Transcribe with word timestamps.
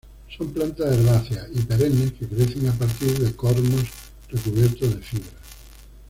Son 0.35 0.51
plantas 0.51 0.93
herbáceas 0.97 1.47
y 1.53 1.61
perennes 1.61 2.13
que 2.13 2.27
crecen 2.27 2.67
a 2.67 2.71
partir 2.71 3.19
de 3.23 3.35
cormos 3.35 3.83
recubiertos 4.31 4.95
de 4.95 4.99
fibras. 4.99 5.35